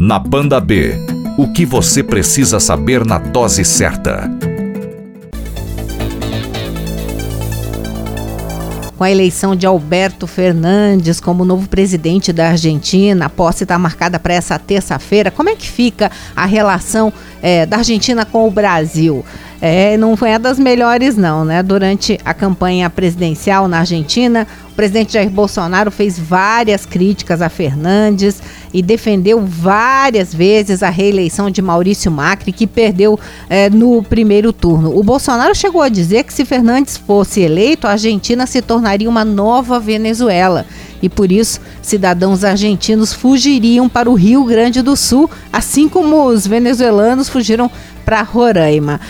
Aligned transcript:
Na 0.00 0.16
Banda 0.16 0.60
B, 0.60 0.94
o 1.36 1.52
que 1.52 1.66
você 1.66 2.04
precisa 2.04 2.60
saber 2.60 3.04
na 3.04 3.18
dose 3.18 3.64
certa. 3.64 4.30
com 8.96 9.04
a 9.04 9.10
eleição 9.12 9.54
de 9.54 9.64
Alberto 9.64 10.26
Fernandes 10.26 11.20
como 11.20 11.44
novo 11.44 11.68
presidente 11.68 12.32
da 12.32 12.48
Argentina. 12.48 13.26
A 13.26 13.28
posse 13.28 13.62
está 13.62 13.78
marcada 13.78 14.18
para 14.18 14.34
essa 14.34 14.58
terça-feira. 14.58 15.30
Como 15.30 15.48
é 15.48 15.54
que 15.54 15.68
fica 15.68 16.10
a 16.34 16.44
relação 16.44 17.12
é, 17.40 17.64
da 17.64 17.76
Argentina 17.76 18.24
com 18.24 18.48
o 18.48 18.50
Brasil? 18.50 19.24
É, 19.60 19.96
não 19.96 20.16
foi 20.16 20.36
das 20.38 20.58
melhores, 20.58 21.16
não, 21.16 21.44
né? 21.44 21.62
Durante 21.62 22.18
a 22.24 22.34
campanha 22.34 22.90
presidencial 22.90 23.68
na 23.68 23.78
Argentina, 23.78 24.48
o 24.72 24.74
presidente 24.74 25.12
Jair 25.12 25.30
Bolsonaro 25.30 25.92
fez 25.92 26.18
várias 26.18 26.84
críticas 26.84 27.40
a 27.40 27.48
Fernandes 27.48 28.42
e 28.72 28.82
defendeu 28.82 29.40
várias 29.40 30.34
vezes 30.34 30.82
a 30.82 30.90
reeleição 30.90 31.50
de 31.50 31.62
Maurício 31.62 32.10
Macri, 32.10 32.52
que 32.52 32.66
perdeu 32.66 33.18
é, 33.48 33.70
no 33.70 34.02
primeiro 34.02 34.52
turno. 34.52 34.96
O 34.96 35.02
Bolsonaro 35.02 35.54
chegou 35.54 35.82
a 35.82 35.88
dizer 35.88 36.24
que 36.24 36.32
se 36.32 36.44
Fernandes 36.44 36.96
fosse 36.96 37.40
eleito, 37.40 37.86
a 37.86 37.92
Argentina 37.92 38.46
se 38.46 38.60
tornaria 38.62 39.08
uma 39.08 39.24
nova 39.24 39.78
Venezuela 39.78 40.66
e 41.02 41.08
por 41.08 41.30
isso 41.30 41.60
cidadãos 41.80 42.44
argentinos 42.44 43.12
fugiriam 43.12 43.88
para 43.88 44.10
o 44.10 44.14
Rio 44.14 44.44
Grande 44.44 44.82
do 44.82 44.96
Sul, 44.96 45.30
assim 45.52 45.88
como 45.88 46.24
os 46.26 46.46
venezuelanos 46.46 47.28
fugiram 47.28 47.70
para 48.04 48.22
Roraima. 48.22 49.00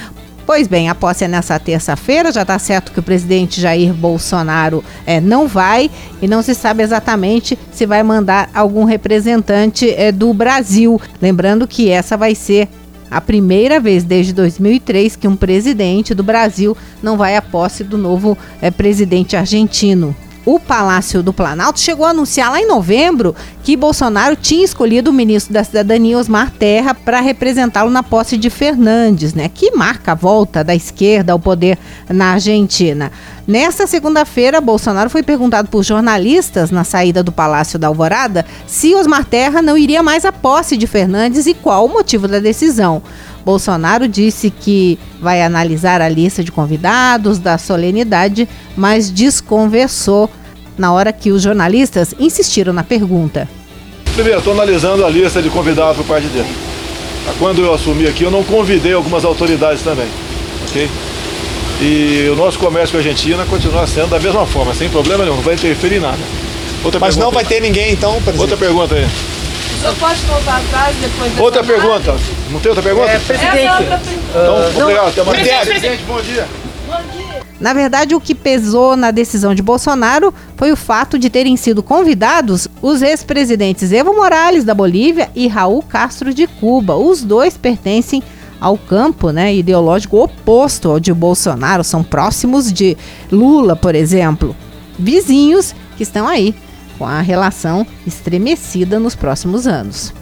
Pois 0.49 0.67
bem, 0.67 0.89
a 0.89 0.95
posse 0.95 1.25
é 1.25 1.29
nessa 1.29 1.59
terça-feira, 1.59 2.33
já 2.33 2.41
está 2.41 2.59
certo 2.59 2.91
que 2.91 3.01
o 3.01 3.03
presidente 3.03 3.61
Jair 3.61 3.93
Bolsonaro 3.93 4.83
é, 5.05 5.21
não 5.21 5.47
vai 5.47 5.91
e 6.23 6.27
não 6.27 6.41
se 6.41 6.55
sabe 6.55 6.83
exatamente 6.83 7.59
se 7.71 7.85
vai 7.85 8.03
mandar 8.03 8.49
algum 8.55 8.85
representante 8.85 9.91
é, 9.91 10.11
do 10.11 10.33
Brasil. 10.33 10.99
Lembrando 11.21 11.69
que 11.69 11.91
essa 11.91 12.17
vai 12.17 12.35
ser 12.35 12.67
a 13.11 13.21
primeira 13.21 13.79
vez 13.79 14.05
desde 14.05 14.33
2003 14.33 15.17
que 15.17 15.29
um 15.29 15.37
presidente 15.37 16.15
do 16.15 16.23
Brasil 16.23 16.75
não 17.03 17.19
vai 17.19 17.37
à 17.37 17.43
posse 17.43 17.85
do 17.85 17.99
novo 17.99 18.35
é, 18.63 18.71
presidente 18.71 19.37
argentino 19.37 20.17
o 20.45 20.59
Palácio 20.59 21.23
do 21.23 21.33
Planalto 21.33 21.81
chegou 21.81 22.07
a 22.07 22.11
anunciar 22.11 22.51
lá 22.51 22.61
em 22.61 22.67
novembro 22.67 23.35
que 23.63 23.77
Bolsonaro 23.77 24.35
tinha 24.35 24.65
escolhido 24.65 25.11
o 25.11 25.13
ministro 25.13 25.53
da 25.53 25.63
Cidadania, 25.63 26.19
Osmar 26.19 26.51
Terra, 26.51 26.95
para 26.95 27.21
representá-lo 27.21 27.91
na 27.91 28.03
posse 28.03 28.37
de 28.37 28.49
Fernandes, 28.49 29.35
né, 29.35 29.49
que 29.49 29.71
marca 29.73 30.13
a 30.13 30.15
volta 30.15 30.65
da 30.65 30.75
esquerda 30.75 31.33
ao 31.33 31.39
poder 31.39 31.79
na 32.09 32.33
Argentina. 32.33 33.13
Nesta 33.47 33.87
segunda-feira, 33.87 34.61
Bolsonaro 34.61 35.09
foi 35.09 35.23
perguntado 35.23 35.69
por 35.69 35.83
jornalistas 35.83 36.71
na 36.71 36.85
saída 36.85 37.23
do 37.23 37.33
Palácio 37.33 37.79
da 37.79 37.87
Alvorada 37.87 38.45
se 38.67 38.95
Osmar 38.95 39.25
Terra 39.25 39.63
não 39.63 39.77
iria 39.77 40.03
mais 40.03 40.25
à 40.25 40.33
posse 40.33 40.77
de 40.77 40.87
Fernandes 40.87 41.47
e 41.47 41.55
qual 41.55 41.87
o 41.87 41.89
motivo 41.89 42.29
da 42.29 42.41
decisão. 42.41 43.03
Bolsonaro 43.49 44.07
disse 44.07 44.51
que 44.51 44.99
vai 45.23 45.43
analisar 45.43 46.03
a 46.03 46.09
lista 46.11 46.45
de 46.45 46.53
convidados 46.53 47.39
da 47.39 47.57
solenidade, 47.57 48.47
mas 48.77 49.11
desconversou 49.11 50.29
na 50.77 50.93
hora 50.93 51.15
que 51.15 51.33
os 51.33 51.41
jornalistas 51.41 52.15
insistiram 52.21 52.75
na 52.75 52.85
pergunta. 52.85 53.49
Primeiro, 54.13 54.41
estou 54.41 54.53
analisando 54.53 55.03
a 55.03 55.09
lista 55.09 55.41
de 55.41 55.49
convidados 55.49 55.97
por 55.97 56.05
parte 56.05 56.27
dele. 56.27 56.55
Quando 57.39 57.63
eu 57.63 57.73
assumi 57.73 58.07
aqui, 58.07 58.23
eu 58.23 58.31
não 58.31 58.45
convidei 58.45 58.93
algumas 58.93 59.25
autoridades 59.25 59.83
também, 59.83 60.09
ok? 60.69 60.91
E 61.81 62.29
o 62.31 62.37
nosso 62.37 62.59
comércio 62.59 62.91
com 62.91 62.97
a 62.99 63.01
Argentina 63.01 63.47
continua 63.47 63.87
sendo 63.87 64.11
da 64.11 64.21
mesma 64.21 64.45
forma, 64.45 64.75
sem 64.75 64.91
problema 64.91 65.25
nenhum, 65.25 65.37
não 65.37 65.43
vai 65.43 65.55
interferir 65.55 65.97
em 65.97 66.01
nada. 66.01 66.19
Outra 66.85 67.01
Mas 67.01 67.17
não 67.17 67.31
vai 67.31 67.47
ter 67.47 67.63
ninguém 67.63 67.95
então, 67.95 68.13
presidente? 68.21 68.41
Outra 68.43 68.57
pergunta 68.59 68.95
aí. 68.95 69.09
Senhor 69.77 69.95
pode 69.97 70.21
voltar 70.21 70.59
atrás 70.59 70.97
depois 70.97 71.39
Outra 71.39 71.65
pergunta. 71.65 72.17
Não 72.51 72.61
tem 72.61 72.71
outra 72.71 72.83
pergunta? 72.83 73.11
É, 73.11 73.19
presidente. 73.19 73.59
É 73.59 73.71
outra 73.71 73.99
pergunta. 73.99 74.21
Então, 74.31 74.83
obrigado. 74.83 75.09
Até 75.09 75.23
mais. 75.23 75.39
Presidente, 75.39 75.67
presidente, 75.67 76.03
bom 76.05 76.21
dia. 76.21 76.49
Bom 76.87 76.97
dia. 77.17 77.29
Na 77.61 77.73
verdade, 77.73 78.15
o 78.15 78.21
que 78.21 78.35
pesou 78.35 78.97
na 78.97 79.11
decisão 79.11 79.55
de 79.55 79.63
Bolsonaro 79.63 80.33
foi 80.57 80.71
o 80.71 80.77
fato 80.77 81.19
de 81.19 81.29
terem 81.29 81.57
sido 81.57 81.83
convidados 81.83 82.69
os 82.81 83.03
ex-presidentes 83.03 83.91
Evo 83.91 84.15
Morales 84.15 84.63
da 84.63 84.75
Bolívia 84.75 85.29
e 85.35 85.49
Raul 85.49 85.83
Castro 85.83 86.33
de 86.33 86.47
Cuba. 86.47 86.95
Os 86.95 87.25
dois 87.25 87.57
pertencem 87.57 88.23
ao 88.61 88.79
campo 88.79 89.31
né, 89.31 89.55
ideológico 89.55 90.23
oposto 90.23 90.91
ao 90.91 91.01
de 91.01 91.13
Bolsonaro, 91.13 91.83
são 91.83 92.03
próximos 92.03 92.73
de 92.73 92.97
Lula, 93.31 93.75
por 93.75 93.95
exemplo. 93.95 94.55
Vizinhos 94.99 95.75
que 95.97 96.03
estão 96.03 96.27
aí 96.27 96.55
com 96.99 97.07
a 97.07 97.21
relação 97.21 97.87
estremecida 98.07 98.99
nos 98.99 99.15
próximos 99.15 99.67
anos. 99.67 100.13